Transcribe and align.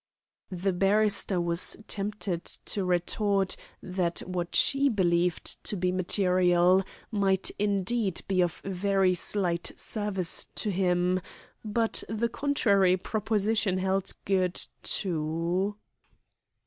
The 0.49 0.73
barrister 0.73 1.39
was 1.39 1.77
tempted 1.87 2.43
to 2.45 2.83
retort 2.83 3.55
that 3.83 4.17
what 4.25 4.55
she 4.55 4.89
believed 4.89 5.63
to 5.65 5.77
be 5.77 5.91
"material" 5.91 6.83
might 7.11 7.51
indeed 7.59 8.21
be 8.27 8.41
of 8.41 8.61
very 8.65 9.13
slight 9.13 9.71
service 9.75 10.45
to 10.55 10.71
him, 10.71 11.21
but 11.63 12.03
the 12.09 12.29
contrary 12.29 12.97
proposition 12.97 13.77
held 13.77 14.13
good, 14.25 14.59
too. 14.81 15.75